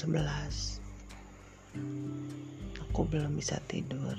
[0.00, 0.80] jam 11
[2.88, 4.16] aku belum bisa tidur.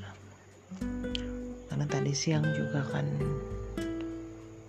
[1.66, 3.10] Karena tadi siang juga kan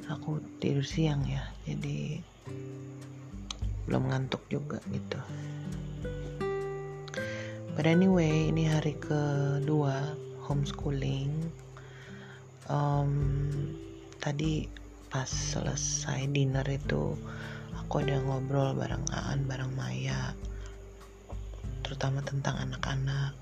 [0.09, 2.17] aku tidur siang ya jadi
[3.85, 5.21] belum ngantuk juga gitu.
[7.77, 10.17] But anyway ini hari kedua
[10.49, 11.29] homeschooling.
[12.73, 13.13] Um,
[14.17, 14.65] tadi
[15.13, 17.13] pas selesai dinner itu
[17.77, 20.33] aku ada ngobrol bareng Aan bareng Maya
[21.93, 23.37] terutama tentang anak-anak.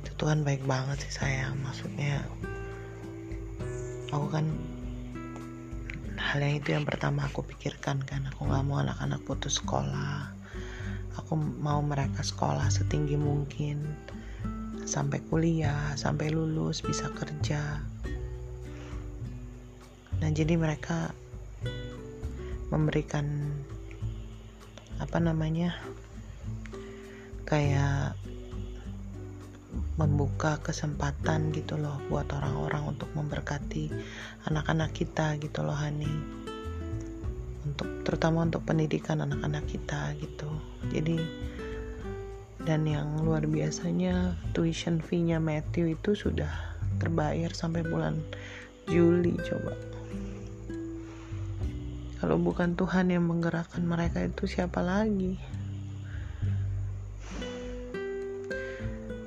[0.00, 1.60] Itu Tuhan baik banget sih sayang.
[1.60, 2.24] Maksudnya
[4.08, 4.48] aku kan
[6.16, 8.24] hal yang itu yang pertama aku pikirkan kan.
[8.32, 10.32] Aku nggak mau anak-anak putus sekolah.
[11.20, 13.84] Aku mau mereka sekolah setinggi mungkin.
[14.88, 17.84] Sampai kuliah sampai lulus bisa kerja.
[20.24, 21.12] Nah jadi mereka
[22.72, 23.60] memberikan
[24.96, 25.76] apa namanya
[27.52, 28.16] kayak
[30.00, 33.92] membuka kesempatan gitu loh buat orang-orang untuk memberkati
[34.48, 36.08] anak-anak kita gitu loh Hani.
[37.68, 40.48] Untuk terutama untuk pendidikan anak-anak kita gitu.
[40.96, 41.20] Jadi
[42.64, 46.48] dan yang luar biasanya tuition fee-nya Matthew itu sudah
[47.04, 48.16] terbayar sampai bulan
[48.88, 49.76] Juli coba.
[52.16, 55.36] Kalau bukan Tuhan yang menggerakkan mereka itu siapa lagi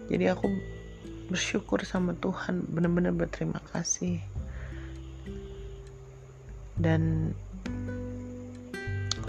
[0.06, 0.46] jadi aku
[1.26, 4.22] bersyukur sama Tuhan benar-benar berterima kasih.
[6.78, 7.34] Dan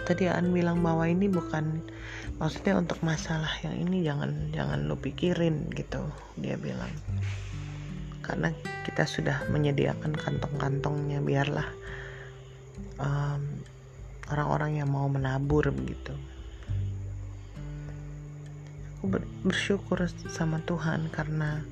[0.04, 1.80] tadi An bilang bahwa ini bukan
[2.36, 6.04] maksudnya untuk masalah yang ini jangan jangan lo pikirin gitu
[6.36, 6.92] dia bilang.
[8.20, 8.50] Karena
[8.84, 11.68] kita sudah menyediakan kantong-kantongnya biarlah
[12.98, 13.44] orang
[14.26, 16.10] orang-orang yang mau menabur begitu
[19.06, 21.62] aku bersyukur sama Tuhan karena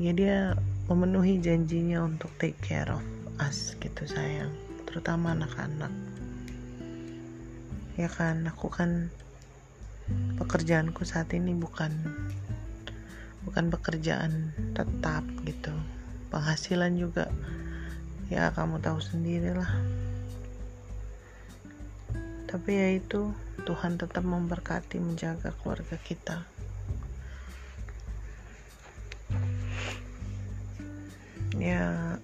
[0.00, 0.56] ya dia
[0.88, 3.04] memenuhi janjinya untuk take care of
[3.36, 4.48] us gitu sayang.
[4.88, 5.92] Terutama anak-anak.
[8.00, 9.12] Ya kan aku kan
[10.40, 11.92] pekerjaanku saat ini bukan
[13.44, 15.76] bukan pekerjaan tetap gitu.
[16.32, 17.28] Penghasilan juga
[18.32, 20.07] ya kamu tahu sendirilah
[22.48, 23.36] tapi ya itu
[23.68, 26.48] Tuhan tetap memberkati menjaga keluarga kita.
[31.60, 32.16] Ya.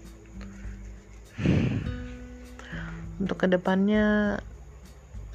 [3.20, 4.40] Untuk ke depannya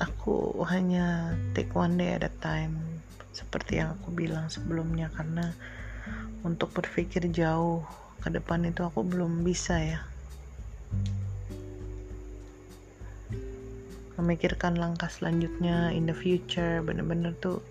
[0.01, 5.53] aku hanya take one day at a time seperti yang aku bilang sebelumnya karena
[6.41, 7.85] untuk berpikir jauh
[8.19, 10.01] ke depan itu aku belum bisa ya
[14.19, 17.63] memikirkan langkah selanjutnya in the future bener-bener tuh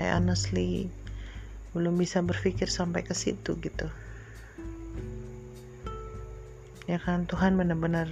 [0.00, 0.90] I honestly
[1.70, 3.86] belum bisa berpikir sampai ke situ gitu.
[6.90, 8.10] Ya kan Tuhan benar-benar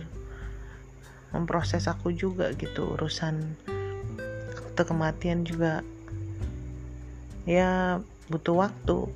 [1.34, 3.58] memproses aku juga gitu urusan
[4.54, 5.82] akte kematian juga.
[7.42, 7.98] Ya
[8.30, 9.10] butuh waktu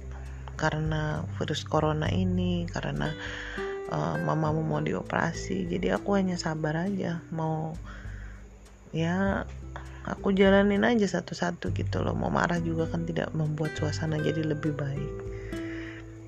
[0.58, 3.14] karena virus corona ini karena
[3.92, 7.74] uh, mamamu mau dioperasi jadi aku hanya sabar aja mau
[8.94, 9.44] ya
[10.06, 12.14] aku jalanin aja satu-satu gitu loh.
[12.14, 15.10] Mau marah juga kan tidak membuat suasana jadi lebih baik.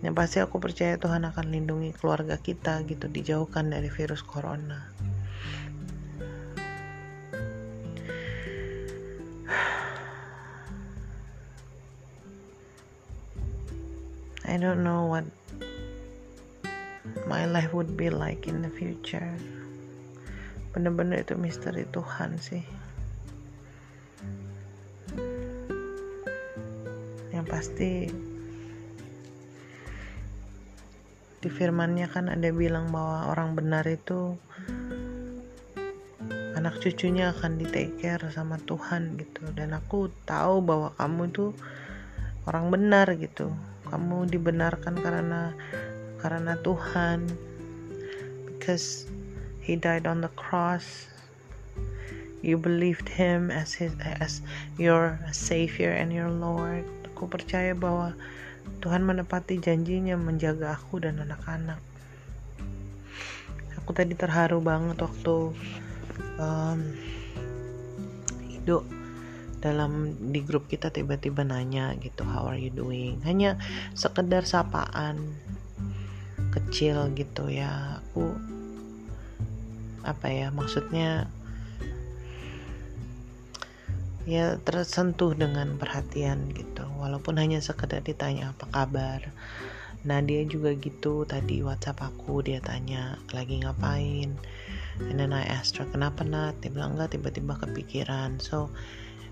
[0.03, 4.89] Yang pasti aku percaya Tuhan akan lindungi keluarga kita gitu dijauhkan dari virus corona.
[14.49, 15.25] I don't know what
[17.29, 19.37] my life would be like in the future.
[20.73, 22.65] Bener-bener itu misteri Tuhan sih.
[27.29, 27.93] Yang pasti
[31.39, 34.35] di firmannya kan ada bilang bahwa orang benar itu
[36.59, 39.45] anak cucunya akan di take care sama Tuhan gitu.
[39.53, 41.53] Dan aku tahu bahwa kamu itu
[42.49, 43.53] orang benar gitu.
[43.93, 45.53] Kamu dibenarkan karena
[46.19, 47.27] karena Tuhan.
[48.47, 49.07] Because
[49.63, 51.09] he died on the cross.
[52.39, 54.43] You believed him as his as
[54.79, 56.87] your savior and your lord.
[57.11, 58.15] Aku percaya bahwa
[58.79, 61.83] Tuhan menepati janjinya menjaga aku dan anak-anak.
[63.83, 65.57] Aku tadi terharu banget waktu
[66.39, 66.81] um,
[68.53, 68.87] Ido
[69.59, 73.19] dalam di grup kita tiba-tiba nanya gitu how are you doing?
[73.27, 73.59] Hanya
[73.99, 75.35] sekedar sapaan
[76.59, 78.03] kecil gitu ya.
[78.03, 78.35] Aku
[80.03, 81.31] apa ya maksudnya
[84.29, 86.85] ya tersentuh dengan perhatian gitu.
[87.01, 89.21] Walaupun hanya sekedar ditanya apa kabar?
[90.05, 91.25] Nah dia juga gitu.
[91.25, 94.37] Tadi WhatsApp aku dia tanya lagi ngapain?
[94.99, 96.61] And then I asked her kenapa Nat?
[96.61, 98.37] Dia bilang enggak tiba-tiba kepikiran.
[98.43, 98.69] So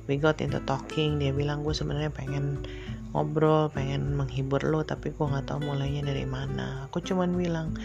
[0.08, 1.20] we got into talking.
[1.20, 2.64] Dia bilang gue sebenarnya pengen
[3.14, 6.86] ngobrol pengen menghibur lo tapi gue nggak tahu mulainya dari mana.
[6.90, 7.76] Aku cuman bilang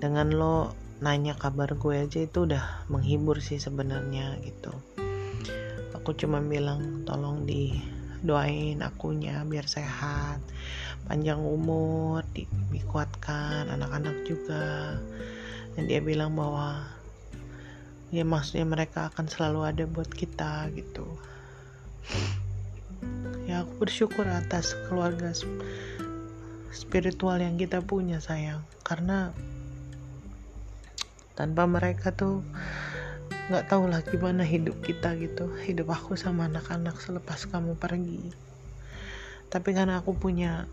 [0.00, 0.72] dengan lo
[1.02, 4.72] nanya kabar gue aja itu udah menghibur sih sebenarnya gitu.
[5.98, 7.74] Aku cuma bilang tolong di
[8.22, 10.38] doain akunya biar sehat
[11.10, 14.96] panjang umur di, dikuatkan anak-anak juga.
[15.72, 16.84] Dan dia bilang bahwa
[18.12, 21.08] ya maksudnya mereka akan selalu ada buat kita gitu
[23.52, 25.36] ya aku bersyukur atas keluarga
[26.72, 28.64] spiritual yang kita punya sayang.
[28.80, 29.28] Karena
[31.36, 32.40] tanpa mereka tuh
[33.52, 35.52] nggak tahu lah gimana hidup kita gitu.
[35.68, 38.32] Hidup aku sama anak-anak selepas kamu pergi.
[39.52, 40.64] Tapi karena aku punya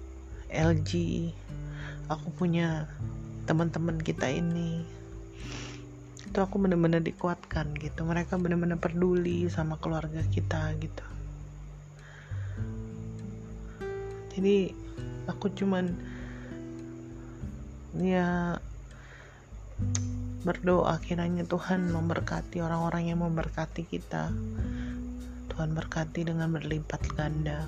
[0.47, 0.91] LG
[2.07, 2.87] aku punya
[3.43, 4.87] teman-teman kita ini
[6.31, 8.07] itu aku benar-benar dikuatkan gitu.
[8.07, 11.18] Mereka benar-benar peduli sama keluarga kita gitu
[14.39, 14.71] jadi
[15.27, 15.99] aku cuman
[17.99, 18.55] ya
[20.47, 24.31] berdoa kiranya Tuhan memberkati orang-orang yang memberkati kita.
[25.51, 27.67] Tuhan berkati dengan berlipat ganda.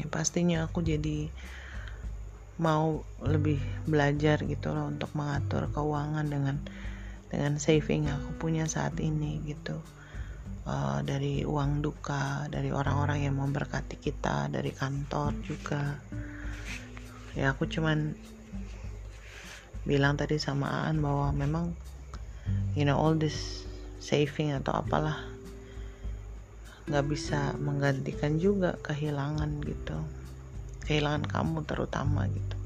[0.00, 1.28] Ya pastinya aku jadi
[2.56, 6.56] mau lebih belajar gitu loh untuk mengatur keuangan dengan
[7.34, 9.74] dengan saving aku punya saat ini gitu.
[10.64, 15.98] Uh, dari uang duka dari orang-orang yang memberkati kita dari kantor juga.
[17.34, 18.14] Ya aku cuman
[19.82, 21.74] bilang tadi sama Aan bahwa memang
[22.78, 23.66] you know all this
[23.98, 25.26] saving atau apalah
[26.86, 29.98] nggak bisa menggantikan juga kehilangan gitu.
[30.86, 32.56] Kehilangan kamu terutama gitu.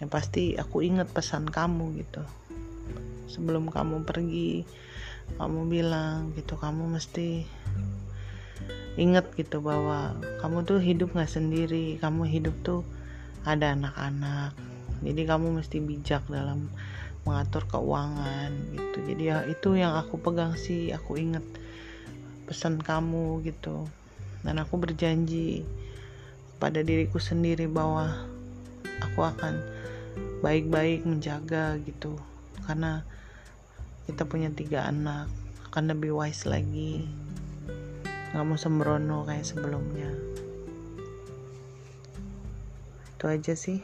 [0.00, 2.24] Yang pasti aku ingat pesan kamu gitu
[3.26, 4.62] sebelum kamu pergi
[5.36, 7.42] kamu bilang gitu kamu mesti
[8.96, 12.86] inget gitu bahwa kamu tuh hidup nggak sendiri kamu hidup tuh
[13.46, 14.58] ada anak-anak.
[15.06, 16.66] Jadi kamu mesti bijak dalam
[17.22, 18.98] mengatur keuangan gitu.
[19.06, 21.46] Jadi ya itu yang aku pegang sih aku inget
[22.50, 23.86] pesan kamu gitu.
[24.42, 25.62] Dan aku berjanji
[26.58, 28.10] pada diriku sendiri bahwa
[28.98, 29.62] aku akan
[30.42, 32.18] baik-baik menjaga gitu
[32.66, 33.06] karena
[34.10, 35.30] kita punya tiga anak
[35.70, 37.06] akan lebih wise lagi.
[38.34, 40.10] Nggak mau sembrono kayak sebelumnya.
[43.16, 43.80] Itu aja sih.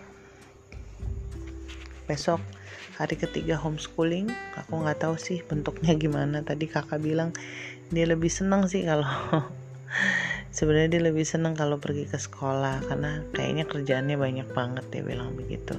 [2.04, 2.42] Besok
[3.00, 4.28] hari ketiga homeschooling.
[4.60, 6.42] Aku nggak tahu sih bentuknya gimana.
[6.42, 7.32] Tadi kakak bilang
[7.92, 9.08] dia lebih senang sih kalau
[10.56, 15.36] sebenarnya dia lebih senang kalau pergi ke sekolah karena kayaknya kerjaannya banyak banget dia bilang
[15.36, 15.76] begitu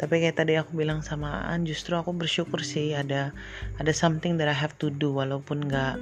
[0.00, 3.30] tapi kayak tadi aku bilang sama An justru aku bersyukur sih ada
[3.78, 5.96] ada something that I have to do walaupun nggak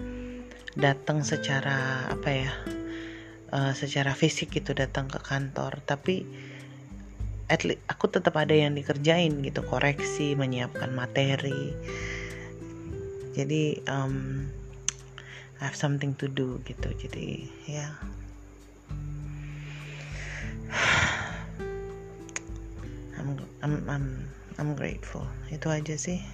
[0.78, 2.52] datang secara apa ya
[3.50, 5.82] uh, secara fisik gitu datang ke kantor.
[5.82, 6.22] Tapi
[7.50, 11.74] at least aku tetap ada yang dikerjain gitu koreksi menyiapkan materi.
[13.34, 14.46] Jadi um,
[15.60, 16.88] I have something to do gitu.
[16.94, 17.90] Jadi ya.
[20.70, 20.99] yeah.
[23.60, 24.06] I'm I'm
[24.56, 25.26] I'm grateful.
[25.52, 26.24] Itu aja sih.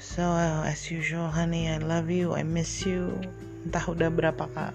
[0.00, 3.14] So uh, as usual honey I love you I miss you.
[3.68, 4.72] Entah udah berapa kak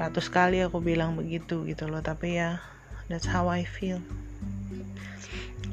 [0.00, 2.56] ratus kali aku bilang begitu gitu loh tapi ya
[3.12, 4.00] that's how I feel.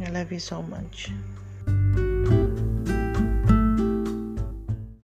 [0.03, 1.09] I love you so much